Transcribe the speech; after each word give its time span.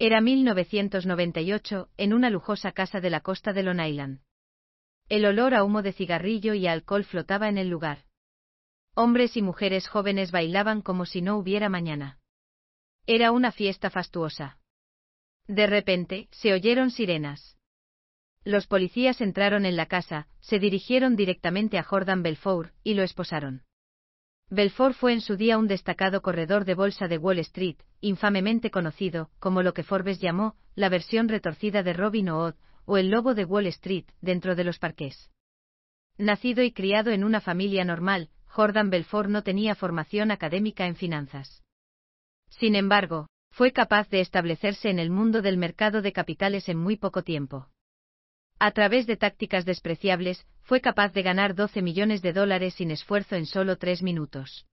Era 0.00 0.20
1998, 0.20 1.90
en 1.96 2.12
una 2.12 2.30
lujosa 2.30 2.70
casa 2.70 3.00
de 3.00 3.10
la 3.10 3.20
costa 3.20 3.52
de 3.52 3.64
Long 3.64 3.80
Island. 3.80 4.20
El 5.08 5.24
olor 5.24 5.54
a 5.54 5.64
humo 5.64 5.82
de 5.82 5.92
cigarrillo 5.92 6.54
y 6.54 6.68
alcohol 6.68 7.02
flotaba 7.04 7.48
en 7.48 7.58
el 7.58 7.68
lugar. 7.68 8.04
Hombres 8.94 9.36
y 9.36 9.42
mujeres 9.42 9.88
jóvenes 9.88 10.30
bailaban 10.30 10.82
como 10.82 11.04
si 11.04 11.20
no 11.20 11.36
hubiera 11.36 11.68
mañana. 11.68 12.20
Era 13.06 13.32
una 13.32 13.50
fiesta 13.50 13.90
fastuosa. 13.90 14.58
De 15.48 15.66
repente, 15.66 16.28
se 16.30 16.52
oyeron 16.52 16.92
sirenas. 16.92 17.58
Los 18.44 18.68
policías 18.68 19.20
entraron 19.20 19.66
en 19.66 19.76
la 19.76 19.86
casa, 19.86 20.28
se 20.40 20.60
dirigieron 20.60 21.16
directamente 21.16 21.76
a 21.76 21.82
Jordan 21.82 22.22
Belfort, 22.22 22.72
y 22.84 22.94
lo 22.94 23.02
esposaron. 23.02 23.64
Belfort 24.50 24.94
fue 24.94 25.12
en 25.12 25.20
su 25.20 25.36
día 25.36 25.58
un 25.58 25.68
destacado 25.68 26.22
corredor 26.22 26.64
de 26.64 26.74
bolsa 26.74 27.06
de 27.06 27.18
Wall 27.18 27.38
Street, 27.40 27.76
infamemente 28.00 28.70
conocido, 28.70 29.30
como 29.38 29.62
lo 29.62 29.74
que 29.74 29.82
Forbes 29.82 30.20
llamó, 30.20 30.56
la 30.74 30.88
versión 30.88 31.28
retorcida 31.28 31.82
de 31.82 31.92
Robin 31.92 32.30
Hood, 32.30 32.54
o 32.86 32.96
el 32.96 33.10
lobo 33.10 33.34
de 33.34 33.44
Wall 33.44 33.66
Street, 33.66 34.06
dentro 34.22 34.54
de 34.54 34.64
los 34.64 34.78
parques. 34.78 35.30
Nacido 36.16 36.62
y 36.62 36.72
criado 36.72 37.10
en 37.10 37.24
una 37.24 37.42
familia 37.42 37.84
normal, 37.84 38.30
Jordan 38.46 38.88
Belfort 38.88 39.28
no 39.28 39.42
tenía 39.42 39.74
formación 39.74 40.30
académica 40.30 40.86
en 40.86 40.96
finanzas. 40.96 41.62
Sin 42.48 42.74
embargo, 42.74 43.28
fue 43.50 43.72
capaz 43.72 44.08
de 44.08 44.20
establecerse 44.20 44.88
en 44.88 44.98
el 44.98 45.10
mundo 45.10 45.42
del 45.42 45.58
mercado 45.58 46.00
de 46.00 46.12
capitales 46.12 46.68
en 46.70 46.78
muy 46.78 46.96
poco 46.96 47.22
tiempo. 47.22 47.68
A 48.60 48.72
través 48.72 49.06
de 49.06 49.16
tácticas 49.16 49.64
despreciables, 49.64 50.46
fue 50.62 50.80
capaz 50.80 51.12
de 51.12 51.22
ganar 51.22 51.54
12 51.54 51.80
millones 51.80 52.22
de 52.22 52.32
dólares 52.32 52.74
sin 52.74 52.90
esfuerzo 52.90 53.36
en 53.36 53.46
solo 53.46 53.78
tres 53.78 54.02
minutos. 54.02 54.66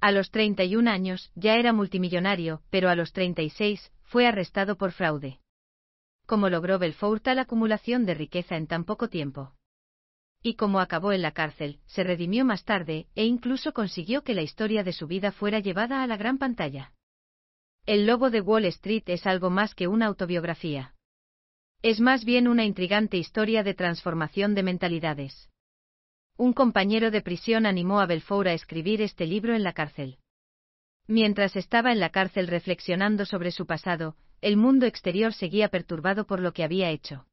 A 0.00 0.10
los 0.12 0.30
31 0.30 0.90
años, 0.90 1.30
ya 1.34 1.54
era 1.54 1.72
multimillonario, 1.72 2.62
pero 2.68 2.90
a 2.90 2.96
los 2.96 3.12
36, 3.12 3.92
fue 4.02 4.26
arrestado 4.26 4.76
por 4.76 4.92
fraude. 4.92 5.38
¿Cómo 6.26 6.48
logró 6.48 6.78
Belfort 6.78 7.22
tal 7.22 7.38
acumulación 7.38 8.04
de 8.04 8.14
riqueza 8.14 8.56
en 8.56 8.66
tan 8.66 8.84
poco 8.84 9.08
tiempo? 9.08 9.54
Y 10.42 10.54
como 10.54 10.80
acabó 10.80 11.12
en 11.12 11.22
la 11.22 11.30
cárcel, 11.30 11.78
se 11.86 12.02
redimió 12.02 12.44
más 12.44 12.64
tarde, 12.64 13.06
e 13.14 13.24
incluso 13.24 13.72
consiguió 13.72 14.22
que 14.22 14.34
la 14.34 14.42
historia 14.42 14.82
de 14.82 14.92
su 14.92 15.06
vida 15.06 15.30
fuera 15.30 15.60
llevada 15.60 16.02
a 16.02 16.06
la 16.06 16.16
gran 16.16 16.38
pantalla. 16.38 16.92
El 17.86 18.06
Lobo 18.06 18.30
de 18.30 18.40
Wall 18.40 18.64
Street 18.66 19.04
es 19.06 19.26
algo 19.26 19.48
más 19.48 19.74
que 19.74 19.86
una 19.86 20.06
autobiografía. 20.06 20.95
Es 21.82 22.00
más 22.00 22.24
bien 22.24 22.48
una 22.48 22.64
intrigante 22.64 23.16
historia 23.16 23.62
de 23.62 23.74
transformación 23.74 24.54
de 24.54 24.62
mentalidades. 24.62 25.50
Un 26.36 26.52
compañero 26.52 27.10
de 27.10 27.22
prisión 27.22 27.66
animó 27.66 28.00
a 28.00 28.06
Belfort 28.06 28.48
a 28.48 28.52
escribir 28.52 29.02
este 29.02 29.26
libro 29.26 29.54
en 29.54 29.62
la 29.62 29.72
cárcel. 29.72 30.18
Mientras 31.06 31.54
estaba 31.54 31.92
en 31.92 32.00
la 32.00 32.10
cárcel 32.10 32.48
reflexionando 32.48 33.24
sobre 33.24 33.52
su 33.52 33.66
pasado, 33.66 34.16
el 34.40 34.56
mundo 34.56 34.86
exterior 34.86 35.32
seguía 35.32 35.68
perturbado 35.68 36.26
por 36.26 36.40
lo 36.40 36.52
que 36.52 36.64
había 36.64 36.90
hecho. 36.90 37.26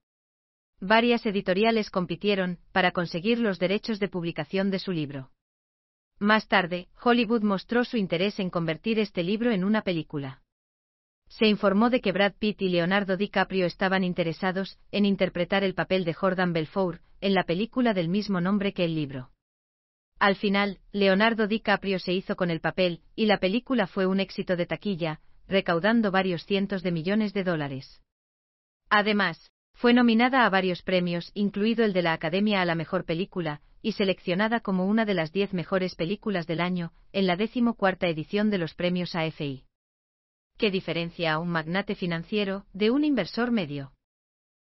Varias 0.80 1.26
editoriales 1.26 1.90
compitieron 1.90 2.60
para 2.72 2.92
conseguir 2.92 3.40
los 3.40 3.60
derechos 3.60 4.00
de 4.00 4.10
publicación 4.10 4.70
de 4.70 4.80
su 4.80 4.92
libro. 4.92 5.32
Más 6.20 6.48
tarde, 6.48 6.90
Hollywood 7.02 7.42
mostró 7.42 7.84
su 7.86 7.98
interés 7.98 8.40
en 8.40 8.50
convertir 8.50 9.00
este 9.00 9.24
libro 9.24 9.52
en 9.52 9.64
una 9.64 9.82
película 9.82 10.43
se 11.38 11.48
informó 11.48 11.89
de 11.89 12.00
que 12.00 12.12
Brad 12.12 12.34
Pitt 12.38 12.62
y 12.62 12.70
Leonardo 12.70 13.17
DiCaprio 13.17 13.66
estaban 13.66 14.03
interesados 14.03 14.78
en 14.92 15.03
interpretar 15.03 15.64
el 15.64 15.73
papel 15.73 16.06
de 16.06 16.14
Jordan 16.14 16.53
Belfort 16.53 17.02
en 17.22 17.34
la 17.34 17.44
película 17.44 17.95
del 17.95 18.08
mismo 18.08 18.40
nombre 18.40 18.72
que 18.72 18.86
el 18.86 18.94
libro. 18.94 19.31
Al 20.20 20.36
final, 20.36 20.78
Leonardo 20.92 21.48
DiCaprio 21.48 21.98
se 21.98 22.14
hizo 22.14 22.36
con 22.36 22.52
el 22.52 22.59
papel, 22.59 23.02
y 23.16 23.25
la 23.25 23.40
película 23.40 23.88
fue 23.88 24.06
un 24.06 24.20
éxito 24.20 24.56
de 24.56 24.67
taquilla, 24.67 25.22
recaudando 25.48 26.12
varios 26.12 26.45
cientos 26.45 26.84
de 26.84 26.92
millones 26.92 27.34
de 27.34 27.44
dólares. 27.44 28.03
Además, 28.92 29.52
fue 29.73 29.92
nominada 29.95 30.45
a 30.45 30.50
varios 30.52 30.84
premios, 30.84 31.31
incluido 31.34 31.84
el 31.84 31.94
de 31.94 32.03
la 32.03 32.14
Academia 32.14 32.62
a 32.62 32.66
la 32.66 32.75
Mejor 32.75 33.06
Película, 33.06 33.62
y 33.81 33.94
seleccionada 33.94 34.59
como 34.59 34.86
una 34.86 35.03
de 35.03 35.16
las 35.16 35.31
diez 35.31 35.52
mejores 35.52 35.96
películas 35.96 36.46
del 36.46 36.62
año, 36.62 36.94
en 37.12 37.25
la 37.25 37.38
decimocuarta 37.38 38.08
edición 38.08 38.52
de 38.52 38.59
los 38.59 38.75
premios 38.75 39.16
AFI 39.16 39.66
que 40.58 40.72
diferencia 40.72 41.34
a 41.34 41.40
un 41.40 41.50
magnate 41.50 41.96
financiero 41.96 42.66
de 42.74 42.91
un 42.91 43.03
inversor 43.03 43.52
medio. 43.52 43.94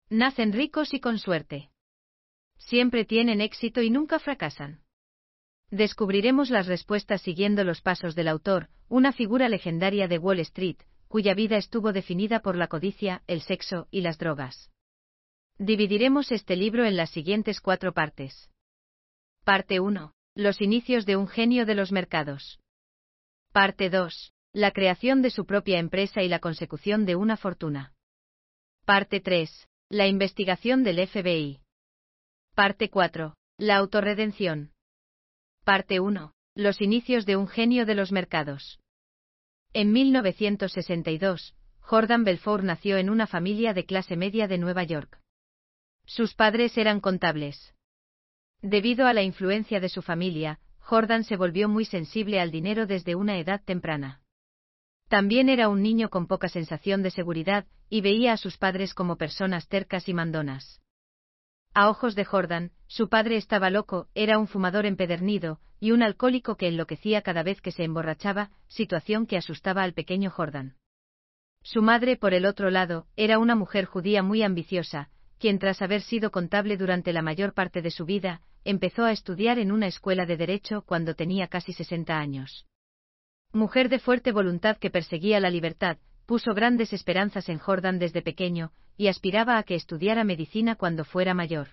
Nacen 0.10 0.54
ricos 0.54 0.94
y 0.94 1.00
con 1.00 1.20
suerte. 1.20 1.70
Siempre 2.58 3.06
tienen 3.06 3.42
éxito 3.42 3.82
y 3.82 3.90
nunca 3.90 4.20
fracasan. 4.20 4.82
Descubriremos 5.70 6.50
las 6.50 6.68
respuestas 6.68 7.22
siguiendo 7.22 7.64
los 7.64 7.82
pasos 7.82 8.14
del 8.14 8.28
autor, 8.28 8.70
una 8.90 9.14
figura 9.14 9.48
legendaria 9.50 10.08
de 10.08 10.18
Wall 10.18 10.40
Street, 10.40 10.78
cuya 11.08 11.34
vida 11.34 11.58
estuvo 11.58 11.94
definida 11.94 12.42
por 12.42 12.58
la 12.58 12.68
codicia, 12.68 13.24
el 13.28 13.42
sexo 13.42 13.88
y 13.90 14.02
las 14.02 14.18
drogas. 14.18 14.70
Dividiremos 15.58 16.32
este 16.32 16.56
libro 16.56 16.86
en 16.86 16.98
las 16.98 17.10
siguientes 17.12 17.62
cuatro 17.62 17.94
partes. 17.94 18.50
Parte 19.44 19.80
1. 19.80 20.14
Los 20.36 20.62
inicios 20.62 21.06
de 21.06 21.16
un 21.16 21.28
genio 21.28 21.66
de 21.66 21.76
los 21.76 21.92
mercados. 21.92 22.60
Parte 23.52 23.90
2 23.90 24.34
la 24.54 24.72
creación 24.72 25.22
de 25.22 25.30
su 25.30 25.46
propia 25.46 25.80
empresa 25.80 26.24
y 26.24 26.28
la 26.28 26.40
consecución 26.40 27.06
de 27.06 27.16
una 27.16 27.38
fortuna. 27.38 27.94
Parte 28.86 29.22
3. 29.22 29.68
La 29.90 30.08
investigación 30.08 30.84
del 30.84 31.08
FBI. 31.08 31.62
Parte 32.54 32.90
4. 32.90 33.36
La 33.58 33.78
autorredención. 33.78 34.74
Parte 35.64 36.02
1. 36.02 36.34
Los 36.56 36.82
inicios 36.82 37.26
de 37.26 37.38
un 37.38 37.48
genio 37.48 37.86
de 37.86 37.96
los 37.96 38.12
mercados. 38.12 38.80
En 39.72 39.94
1962, 39.94 41.56
Jordan 41.80 42.26
Belfort 42.26 42.66
nació 42.66 42.98
en 42.98 43.10
una 43.10 43.28
familia 43.28 43.74
de 43.74 43.86
clase 43.86 44.18
media 44.18 44.50
de 44.50 44.58
Nueva 44.58 44.84
York. 44.84 45.22
Sus 46.06 46.34
padres 46.34 46.78
eran 46.78 47.00
contables. 47.00 47.74
Debido 48.62 49.08
a 49.08 49.14
la 49.14 49.24
influencia 49.24 49.80
de 49.80 49.88
su 49.88 50.02
familia, 50.02 50.60
Jordan 50.80 51.24
se 51.24 51.38
volvió 51.38 51.70
muy 51.70 51.86
sensible 51.86 52.42
al 52.42 52.52
dinero 52.52 52.86
desde 52.86 53.16
una 53.16 53.38
edad 53.38 53.64
temprana. 53.64 54.21
También 55.12 55.50
era 55.50 55.68
un 55.68 55.82
niño 55.84 56.10
con 56.10 56.26
poca 56.26 56.48
sensación 56.48 57.04
de 57.04 57.12
seguridad, 57.12 57.66
y 57.90 58.00
veía 58.00 58.32
a 58.32 58.38
sus 58.38 58.58
padres 58.58 58.94
como 58.94 59.18
personas 59.18 59.68
tercas 59.68 60.08
y 60.08 60.14
mandonas. 60.14 60.80
A 61.74 61.90
ojos 61.90 62.16
de 62.16 62.24
Jordan, 62.24 62.72
su 62.88 63.10
padre 63.10 63.36
estaba 63.36 63.70
loco, 63.70 64.08
era 64.16 64.40
un 64.40 64.48
fumador 64.48 64.86
empedernido, 64.86 65.60
y 65.82 65.92
un 65.92 66.02
alcohólico 66.02 66.56
que 66.56 66.70
enloquecía 66.70 67.24
cada 67.24 67.44
vez 67.44 67.60
que 67.60 67.74
se 67.74 67.84
emborrachaba, 67.84 68.52
situación 68.70 69.28
que 69.28 69.36
asustaba 69.36 69.84
al 69.84 69.92
pequeño 69.92 70.30
Jordan. 70.30 70.78
Su 71.62 71.82
madre, 71.82 72.16
por 72.16 72.34
el 72.34 72.46
otro 72.46 72.70
lado, 72.70 73.06
era 73.18 73.38
una 73.38 73.56
mujer 73.56 73.84
judía 73.84 74.24
muy 74.24 74.44
ambiciosa, 74.44 75.10
quien 75.40 75.60
tras 75.60 75.82
haber 75.82 76.04
sido 76.04 76.32
contable 76.32 76.78
durante 76.78 77.12
la 77.12 77.22
mayor 77.22 77.54
parte 77.54 77.82
de 77.82 77.92
su 77.92 78.06
vida, 78.06 78.44
empezó 78.64 79.04
a 79.04 79.12
estudiar 79.12 79.60
en 79.60 79.74
una 79.74 79.88
escuela 79.88 80.26
de 80.26 80.38
derecho 80.38 80.84
cuando 80.84 81.16
tenía 81.16 81.50
casi 81.50 81.74
60 81.74 82.18
años. 82.18 82.66
Mujer 83.54 83.90
de 83.90 84.00
fuerte 84.00 84.32
voluntad 84.32 84.78
que 84.78 84.90
perseguía 84.90 85.40
la 85.42 85.50
libertad, 85.50 85.98
puso 86.26 86.54
grandes 86.54 86.94
esperanzas 86.94 87.50
en 87.50 87.60
Jordan 87.60 88.00
desde 88.00 88.22
pequeño, 88.22 88.72
y 88.96 89.08
aspiraba 89.08 89.58
a 89.58 89.64
que 89.64 89.76
estudiara 89.76 90.24
medicina 90.24 90.76
cuando 90.76 91.04
fuera 91.04 91.34
mayor. 91.34 91.70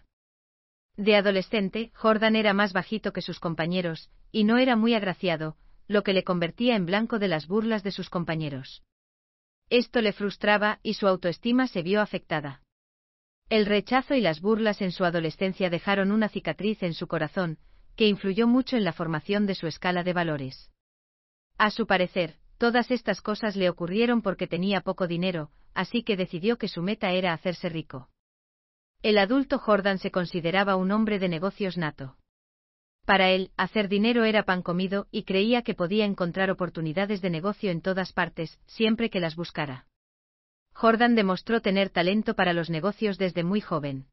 De 0.96 1.14
adolescente, 1.14 1.92
Jordan 1.94 2.34
era 2.34 2.52
más 2.52 2.72
bajito 2.72 3.12
que 3.12 3.22
sus 3.22 3.38
compañeros, 3.38 4.10
y 4.32 4.42
no 4.42 4.58
era 4.58 4.74
muy 4.74 4.94
agraciado, 4.94 5.56
lo 5.86 6.02
que 6.02 6.12
le 6.12 6.24
convertía 6.24 6.74
en 6.74 6.86
blanco 6.86 7.20
de 7.20 7.28
las 7.28 7.46
burlas 7.46 7.84
de 7.84 7.92
sus 7.92 8.10
compañeros. 8.10 8.82
Esto 9.70 10.00
le 10.00 10.12
frustraba 10.12 10.80
y 10.82 10.94
su 10.94 11.06
autoestima 11.06 11.68
se 11.68 11.82
vio 11.82 12.00
afectada. 12.00 12.62
El 13.48 13.66
rechazo 13.66 14.14
y 14.14 14.20
las 14.20 14.40
burlas 14.40 14.82
en 14.82 14.90
su 14.90 15.04
adolescencia 15.04 15.70
dejaron 15.70 16.10
una 16.10 16.28
cicatriz 16.28 16.82
en 16.82 16.94
su 16.94 17.06
corazón, 17.06 17.58
que 17.94 18.08
influyó 18.08 18.48
mucho 18.48 18.76
en 18.76 18.82
la 18.82 18.92
formación 18.92 19.46
de 19.46 19.54
su 19.54 19.68
escala 19.68 20.02
de 20.02 20.12
valores. 20.12 20.72
A 21.58 21.70
su 21.72 21.88
parecer, 21.88 22.36
todas 22.56 22.92
estas 22.92 23.20
cosas 23.20 23.56
le 23.56 23.68
ocurrieron 23.68 24.22
porque 24.22 24.46
tenía 24.46 24.80
poco 24.80 25.08
dinero, 25.08 25.50
así 25.74 26.04
que 26.04 26.16
decidió 26.16 26.56
que 26.56 26.68
su 26.68 26.82
meta 26.82 27.10
era 27.10 27.32
hacerse 27.32 27.68
rico. 27.68 28.08
El 29.02 29.18
adulto 29.18 29.58
Jordan 29.58 29.98
se 29.98 30.12
consideraba 30.12 30.76
un 30.76 30.92
hombre 30.92 31.18
de 31.18 31.28
negocios 31.28 31.76
nato. 31.76 32.16
Para 33.04 33.30
él, 33.30 33.50
hacer 33.56 33.88
dinero 33.88 34.24
era 34.24 34.44
pan 34.44 34.62
comido 34.62 35.08
y 35.10 35.24
creía 35.24 35.62
que 35.62 35.74
podía 35.74 36.04
encontrar 36.04 36.50
oportunidades 36.50 37.22
de 37.22 37.30
negocio 37.30 37.70
en 37.72 37.80
todas 37.80 38.12
partes, 38.12 38.60
siempre 38.66 39.10
que 39.10 39.18
las 39.18 39.34
buscara. 39.34 39.86
Jordan 40.74 41.16
demostró 41.16 41.60
tener 41.60 41.90
talento 41.90 42.34
para 42.34 42.52
los 42.52 42.70
negocios 42.70 43.18
desde 43.18 43.42
muy 43.42 43.60
joven. 43.60 44.06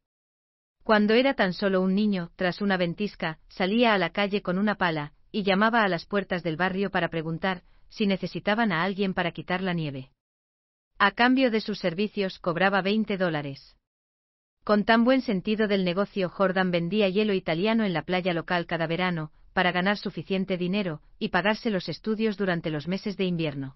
Cuando 0.83 1.13
era 1.13 1.35
tan 1.35 1.53
solo 1.53 1.81
un 1.81 1.93
niño, 1.93 2.31
tras 2.35 2.61
una 2.61 2.77
ventisca, 2.77 3.37
salía 3.49 3.93
a 3.93 3.97
la 3.97 4.11
calle 4.11 4.41
con 4.41 4.57
una 4.57 4.75
pala, 4.75 5.13
y 5.35 5.43
llamaba 5.43 5.83
a 5.83 5.89
las 5.89 6.05
puertas 6.05 6.43
del 6.43 6.55
barrio 6.55 6.89
para 6.89 7.09
preguntar 7.09 7.63
si 7.89 8.07
necesitaban 8.07 8.71
a 8.71 8.83
alguien 8.83 9.13
para 9.13 9.31
quitar 9.31 9.61
la 9.61 9.73
nieve. 9.73 10.09
A 10.97 11.11
cambio 11.11 11.51
de 11.51 11.59
sus 11.59 11.77
servicios 11.77 12.39
cobraba 12.39 12.81
20 12.81 13.17
dólares. 13.17 13.75
Con 14.63 14.85
tan 14.85 15.03
buen 15.03 15.21
sentido 15.21 15.67
del 15.67 15.83
negocio, 15.83 16.29
Jordan 16.29 16.71
vendía 16.71 17.09
hielo 17.09 17.33
italiano 17.33 17.83
en 17.83 17.91
la 17.91 18.03
playa 18.03 18.33
local 18.33 18.65
cada 18.65 18.87
verano, 18.87 19.33
para 19.51 19.73
ganar 19.73 19.97
suficiente 19.97 20.55
dinero 20.55 21.01
y 21.19 21.27
pagarse 21.27 21.69
los 21.69 21.89
estudios 21.89 22.37
durante 22.37 22.69
los 22.69 22.87
meses 22.87 23.17
de 23.17 23.25
invierno. 23.25 23.75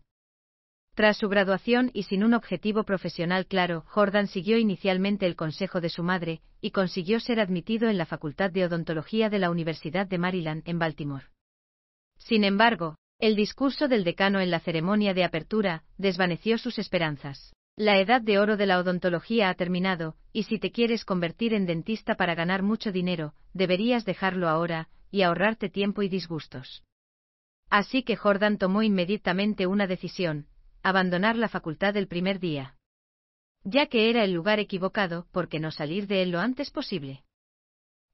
Tras 0.96 1.18
su 1.18 1.28
graduación 1.28 1.92
y 1.94 2.04
sin 2.04 2.24
un 2.24 2.36
objetivo 2.36 2.86
profesional 2.86 3.48
claro, 3.48 3.84
Jordan 3.88 4.28
siguió 4.28 4.58
inicialmente 4.58 5.26
el 5.26 5.36
consejo 5.36 5.82
de 5.82 5.90
su 5.90 6.04
madre 6.04 6.40
y 6.62 6.72
consiguió 6.72 7.20
ser 7.20 7.42
admitido 7.42 7.90
en 7.90 7.98
la 7.98 8.06
Facultad 8.06 8.50
de 8.50 8.64
Odontología 8.64 9.30
de 9.30 9.40
la 9.40 9.52
Universidad 9.52 10.08
de 10.08 10.18
Maryland 10.20 10.64
en 10.66 10.80
Baltimore. 10.80 11.26
Sin 12.30 12.44
embargo, 12.44 12.96
el 13.18 13.36
discurso 13.36 13.88
del 13.88 14.04
decano 14.04 14.40
en 14.40 14.52
la 14.52 14.60
ceremonia 14.60 15.16
de 15.16 15.24
apertura 15.24 15.84
desvaneció 15.98 16.60
sus 16.60 16.78
esperanzas. 16.78 17.56
La 17.76 17.98
edad 17.98 18.22
de 18.22 18.38
oro 18.38 18.56
de 18.56 18.68
la 18.68 18.78
odontología 18.78 19.50
ha 19.50 19.56
terminado, 19.56 20.16
y 20.32 20.44
si 20.44 20.60
te 20.60 20.72
quieres 20.72 21.06
convertir 21.06 21.56
en 21.56 21.66
dentista 21.66 22.14
para 22.14 22.36
ganar 22.36 22.62
mucho 22.62 22.92
dinero, 22.92 23.34
deberías 23.56 24.06
dejarlo 24.06 24.48
ahora, 24.48 24.90
y 25.10 25.24
ahorrarte 25.24 25.70
tiempo 25.70 26.04
y 26.04 26.08
disgustos. 26.08 26.84
Así 27.72 28.04
que 28.04 28.16
Jordan 28.16 28.60
tomó 28.60 28.84
inmediatamente 28.84 29.66
una 29.66 29.88
decisión, 29.88 30.46
abandonar 30.84 31.36
la 31.36 31.50
facultad 31.50 31.98
el 31.98 32.08
primer 32.08 32.40
día. 32.40 32.76
Ya 33.64 33.88
que 33.88 34.12
era 34.12 34.24
el 34.24 34.34
lugar 34.34 34.60
equivocado, 34.60 35.26
¿por 35.32 35.50
qué 35.50 35.60
no 35.60 35.72
salir 35.72 36.06
de 36.06 36.22
él 36.22 36.30
lo 36.30 36.40
antes 36.40 36.70
posible? 36.70 37.24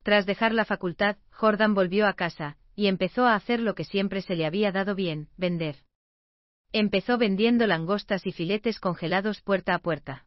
Tras 0.03 0.25
dejar 0.25 0.53
la 0.53 0.63
facultad, 0.63 1.17
Jordan 1.31 1.73
volvió 1.73 2.07
a 2.07 2.13
casa, 2.13 2.55
y 2.75 2.87
empezó 2.87 3.25
a 3.25 3.35
hacer 3.35 3.59
lo 3.59 3.75
que 3.75 3.83
siempre 3.83 4.21
se 4.21 4.35
le 4.35 4.45
había 4.45 4.71
dado 4.71 4.95
bien, 4.95 5.29
vender. 5.37 5.77
Empezó 6.71 7.17
vendiendo 7.17 7.67
langostas 7.67 8.25
y 8.27 8.31
filetes 8.31 8.79
congelados 8.79 9.41
puerta 9.41 9.73
a 9.73 9.79
puerta. 9.79 10.25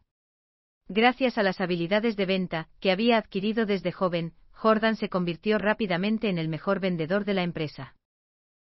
Gracias 0.87 1.37
a 1.37 1.43
las 1.43 1.61
habilidades 1.61 2.15
de 2.15 2.25
venta 2.25 2.69
que 2.79 2.91
había 2.91 3.17
adquirido 3.17 3.67
desde 3.67 3.91
joven, 3.91 4.33
Jordan 4.51 4.95
se 4.95 5.09
convirtió 5.09 5.59
rápidamente 5.59 6.29
en 6.29 6.39
el 6.39 6.49
mejor 6.49 6.79
vendedor 6.79 7.23
de 7.25 7.35
la 7.35 7.43
empresa. 7.43 7.95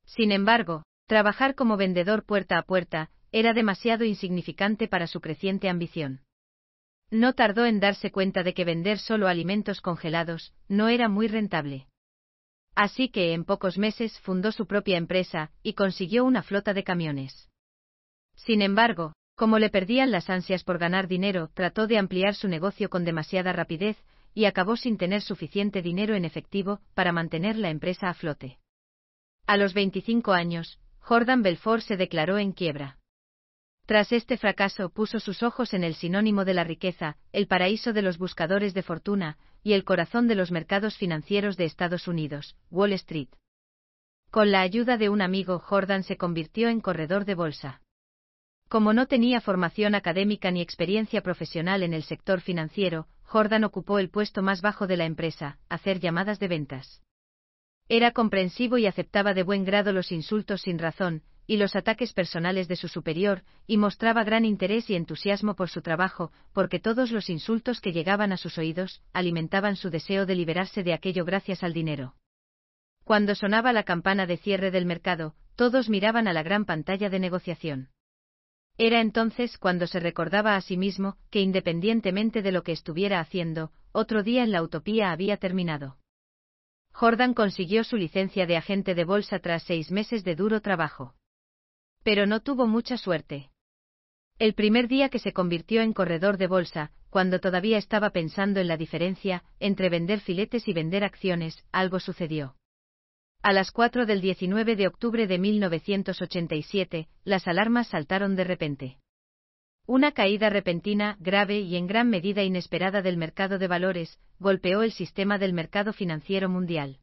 Sin 0.05 0.31
embargo, 0.31 0.83
trabajar 1.07 1.55
como 1.55 1.75
vendedor 1.75 2.23
puerta 2.23 2.59
a 2.59 2.63
puerta 2.63 3.09
era 3.31 3.53
demasiado 3.53 4.05
insignificante 4.05 4.87
para 4.87 5.07
su 5.07 5.19
creciente 5.19 5.67
ambición. 5.67 6.21
No 7.09 7.33
tardó 7.33 7.65
en 7.65 7.79
darse 7.79 8.11
cuenta 8.11 8.43
de 8.43 8.53
que 8.53 8.63
vender 8.65 8.99
solo 8.99 9.27
alimentos 9.27 9.81
congelados 9.81 10.53
no 10.67 10.87
era 10.87 11.09
muy 11.09 11.27
rentable. 11.27 11.87
Así 12.75 13.09
que 13.09 13.33
en 13.33 13.45
pocos 13.45 13.77
meses 13.77 14.19
fundó 14.21 14.51
su 14.51 14.65
propia 14.65 14.97
empresa 14.97 15.51
y 15.61 15.73
consiguió 15.73 16.25
una 16.25 16.41
flota 16.41 16.73
de 16.73 16.83
camiones. 16.83 17.49
Sin 18.35 18.61
embargo, 18.61 19.13
como 19.35 19.59
le 19.59 19.69
perdían 19.69 20.11
las 20.11 20.29
ansias 20.29 20.63
por 20.63 20.77
ganar 20.77 21.07
dinero, 21.07 21.49
trató 21.53 21.87
de 21.87 21.97
ampliar 21.97 22.35
su 22.35 22.47
negocio 22.47 22.89
con 22.89 23.03
demasiada 23.03 23.53
rapidez 23.53 23.97
y 24.33 24.45
acabó 24.45 24.75
sin 24.77 24.97
tener 24.97 25.21
suficiente 25.21 25.81
dinero 25.81 26.15
en 26.15 26.25
efectivo 26.25 26.79
para 26.93 27.11
mantener 27.11 27.57
la 27.57 27.69
empresa 27.69 28.09
a 28.09 28.13
flote. 28.13 28.59
A 29.45 29.57
los 29.57 29.73
25 29.73 30.33
años, 30.33 30.79
Jordan 30.99 31.41
Belfort 31.41 31.83
se 31.83 31.97
declaró 31.97 32.37
en 32.37 32.53
quiebra. 32.53 32.97
Tras 33.85 34.13
este 34.13 34.37
fracaso 34.37 34.89
puso 34.89 35.19
sus 35.19 35.43
ojos 35.43 35.73
en 35.73 35.83
el 35.83 35.95
sinónimo 35.95 36.45
de 36.45 36.53
la 36.53 36.63
riqueza, 36.63 37.17
el 37.33 37.47
paraíso 37.47 37.91
de 37.91 38.01
los 38.01 38.17
buscadores 38.17 38.73
de 38.73 38.81
fortuna, 38.81 39.37
y 39.61 39.73
el 39.73 39.83
corazón 39.83 40.27
de 40.27 40.35
los 40.35 40.51
mercados 40.51 40.97
financieros 40.97 41.57
de 41.57 41.65
Estados 41.65 42.07
Unidos, 42.07 42.55
Wall 42.71 42.93
Street. 42.93 43.27
Con 44.31 44.51
la 44.51 44.61
ayuda 44.61 44.97
de 44.97 45.09
un 45.09 45.21
amigo, 45.21 45.59
Jordan 45.59 46.03
se 46.03 46.17
convirtió 46.17 46.69
en 46.69 46.79
corredor 46.79 47.25
de 47.25 47.35
bolsa. 47.35 47.81
Como 48.69 48.93
no 48.93 49.07
tenía 49.07 49.41
formación 49.41 49.95
académica 49.95 50.49
ni 50.49 50.61
experiencia 50.61 51.21
profesional 51.21 51.83
en 51.83 51.93
el 51.93 52.03
sector 52.03 52.39
financiero, 52.39 53.07
Jordan 53.23 53.65
ocupó 53.65 53.99
el 53.99 54.09
puesto 54.09 54.41
más 54.41 54.61
bajo 54.61 54.87
de 54.87 54.97
la 54.97 55.05
empresa, 55.05 55.59
hacer 55.69 55.99
llamadas 55.99 56.39
de 56.39 56.47
ventas. 56.47 57.03
Era 57.89 58.11
comprensivo 58.11 58.77
y 58.77 58.85
aceptaba 58.85 59.33
de 59.33 59.43
buen 59.43 59.65
grado 59.65 59.91
los 59.91 60.11
insultos 60.11 60.61
sin 60.61 60.79
razón, 60.79 61.21
y 61.45 61.57
los 61.57 61.75
ataques 61.75 62.13
personales 62.13 62.67
de 62.67 62.75
su 62.75 62.87
superior, 62.87 63.43
y 63.67 63.77
mostraba 63.77 64.23
gran 64.23 64.45
interés 64.45 64.89
y 64.89 64.95
entusiasmo 64.95 65.55
por 65.55 65.69
su 65.69 65.81
trabajo, 65.81 66.31
porque 66.53 66.79
todos 66.79 67.11
los 67.11 67.29
insultos 67.29 67.81
que 67.81 67.91
llegaban 67.91 68.31
a 68.31 68.37
sus 68.37 68.57
oídos 68.57 69.01
alimentaban 69.13 69.75
su 69.75 69.89
deseo 69.89 70.25
de 70.25 70.35
liberarse 70.35 70.83
de 70.83 70.93
aquello 70.93 71.25
gracias 71.25 71.63
al 71.63 71.73
dinero. 71.73 72.15
Cuando 73.03 73.35
sonaba 73.35 73.73
la 73.73 73.83
campana 73.83 74.25
de 74.25 74.37
cierre 74.37 74.71
del 74.71 74.85
mercado, 74.85 75.35
todos 75.55 75.89
miraban 75.89 76.27
a 76.27 76.33
la 76.33 76.43
gran 76.43 76.65
pantalla 76.65 77.09
de 77.09 77.19
negociación. 77.19 77.89
Era 78.77 79.01
entonces 79.01 79.57
cuando 79.57 79.85
se 79.85 79.99
recordaba 79.99 80.55
a 80.55 80.61
sí 80.61 80.77
mismo 80.77 81.17
que 81.29 81.41
independientemente 81.41 82.41
de 82.41 82.51
lo 82.51 82.63
que 82.63 82.71
estuviera 82.71 83.19
haciendo, 83.19 83.71
otro 83.91 84.23
día 84.23 84.43
en 84.43 84.51
la 84.51 84.63
utopía 84.63 85.11
había 85.11 85.37
terminado. 85.37 85.97
Jordan 86.91 87.33
consiguió 87.33 87.83
su 87.83 87.97
licencia 87.97 88.45
de 88.45 88.57
agente 88.57 88.95
de 88.95 89.03
bolsa 89.03 89.39
tras 89.39 89.63
seis 89.63 89.91
meses 89.91 90.23
de 90.23 90.35
duro 90.35 90.61
trabajo. 90.61 91.13
Pero 92.03 92.25
no 92.25 92.41
tuvo 92.41 92.67
mucha 92.67 92.97
suerte. 92.97 93.49
El 94.39 94.53
primer 94.53 94.87
día 94.87 95.09
que 95.09 95.19
se 95.19 95.31
convirtió 95.31 95.81
en 95.81 95.93
corredor 95.93 96.37
de 96.37 96.47
bolsa, 96.47 96.91
cuando 97.09 97.39
todavía 97.39 97.77
estaba 97.77 98.09
pensando 98.09 98.59
en 98.59 98.67
la 98.67 98.77
diferencia 98.77 99.43
entre 99.59 99.89
vender 99.89 100.19
filetes 100.19 100.67
y 100.67 100.73
vender 100.73 101.03
acciones, 101.03 101.63
algo 101.71 101.99
sucedió. 101.99 102.55
A 103.41 103.53
las 103.53 103.71
4 103.71 104.05
del 104.05 104.21
19 104.21 104.75
de 104.75 104.87
octubre 104.87 105.27
de 105.27 105.37
1987, 105.37 107.09
las 107.23 107.47
alarmas 107.47 107.87
saltaron 107.87 108.35
de 108.35 108.43
repente. 108.43 108.97
Una 109.85 110.13
caída 110.13 110.49
repentina, 110.49 111.17
grave 111.19 111.59
y 111.59 111.75
en 111.75 111.87
gran 111.87 112.09
medida 112.09 112.41
inesperada 112.41 113.01
del 113.01 113.17
mercado 113.17 113.59
de 113.59 113.67
valores, 113.67 114.17
golpeó 114.39 114.81
el 114.81 114.93
sistema 114.93 115.37
del 115.37 115.51
mercado 115.51 115.91
financiero 115.91 116.47
mundial. 116.47 116.99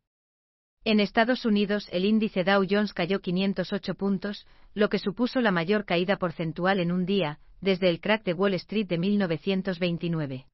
En 0.84 0.98
Estados 0.98 1.44
Unidos 1.44 1.88
el 1.92 2.06
índice 2.06 2.42
Dow 2.42 2.64
Jones 2.68 2.94
cayó 2.94 3.20
508 3.20 3.94
puntos, 3.96 4.46
lo 4.72 4.88
que 4.88 4.98
supuso 4.98 5.42
la 5.42 5.50
mayor 5.50 5.84
caída 5.84 6.16
porcentual 6.16 6.80
en 6.80 6.90
un 6.90 7.04
día, 7.04 7.38
desde 7.60 7.90
el 7.90 8.00
crack 8.00 8.24
de 8.24 8.32
Wall 8.32 8.54
Street 8.54 8.86
de 8.86 8.96
1929. 8.96 10.46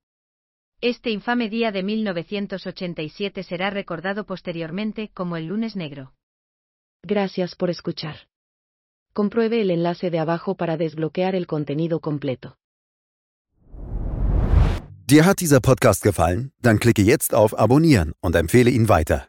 Este 0.81 1.11
infame 1.11 1.49
día 1.49 1.71
de 1.71 1.85
1987 1.85 3.45
será 3.45 3.71
recordado 3.71 4.27
posteriormente 4.27 5.11
como 5.15 5.37
el 5.37 5.47
lunes 5.47 5.77
negro. 5.77 6.13
Gracias 7.05 7.55
por 7.55 7.71
escuchar. 7.71 8.17
Compruebe 9.13 9.63
el 9.63 9.71
enlace 9.71 10.11
de 10.11 10.19
abajo 10.19 10.57
para 10.57 10.77
desbloquear 10.77 11.37
el 11.37 11.47
contenido 11.47 12.01
completo. 12.01 12.57
Dir 15.07 15.23
hat 15.23 15.39
dieser 15.39 15.61
Podcast 15.61 16.03
gefallen? 16.03 16.51
Dann 16.61 16.81
klicke 16.81 17.03
jetzt 17.03 17.33
auf 17.33 17.57
Abonnieren 17.57 18.15
und 18.21 18.35
empfehle 18.35 18.71
ihn 18.71 18.89
weiter. 18.89 19.29